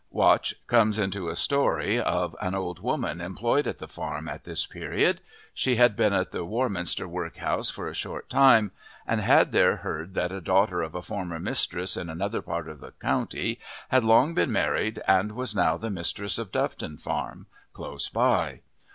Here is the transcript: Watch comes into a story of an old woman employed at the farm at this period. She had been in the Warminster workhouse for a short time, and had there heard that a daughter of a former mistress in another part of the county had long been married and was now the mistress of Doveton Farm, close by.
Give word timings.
Watch 0.09 0.55
comes 0.65 0.97
into 0.97 1.29
a 1.29 1.35
story 1.35 1.99
of 2.01 2.35
an 2.41 2.55
old 2.55 2.79
woman 2.79 3.21
employed 3.21 3.67
at 3.67 3.77
the 3.77 3.87
farm 3.87 4.27
at 4.27 4.45
this 4.45 4.65
period. 4.65 5.21
She 5.53 5.75
had 5.75 5.95
been 5.95 6.11
in 6.11 6.25
the 6.31 6.43
Warminster 6.43 7.07
workhouse 7.07 7.69
for 7.69 7.87
a 7.87 7.93
short 7.93 8.27
time, 8.27 8.71
and 9.05 9.21
had 9.21 9.51
there 9.51 9.75
heard 9.75 10.15
that 10.15 10.31
a 10.31 10.41
daughter 10.41 10.81
of 10.81 10.95
a 10.95 11.03
former 11.03 11.39
mistress 11.39 11.95
in 11.95 12.09
another 12.09 12.41
part 12.41 12.67
of 12.67 12.79
the 12.79 12.93
county 12.93 13.59
had 13.89 14.03
long 14.03 14.33
been 14.33 14.51
married 14.51 14.99
and 15.07 15.33
was 15.33 15.53
now 15.53 15.77
the 15.77 15.91
mistress 15.91 16.39
of 16.39 16.51
Doveton 16.51 16.97
Farm, 16.99 17.45
close 17.71 18.09
by. 18.09 18.61